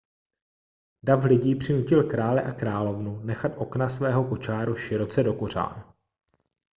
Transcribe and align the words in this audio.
dav 1.03 1.23
lidí 1.25 1.55
přinutil 1.55 2.03
krále 2.03 2.43
a 2.43 2.51
královnu 2.51 3.19
nechat 3.23 3.51
okna 3.57 3.89
svého 3.89 4.23
kočáru 4.23 4.75
široce 4.75 5.23
dokořán 5.23 5.93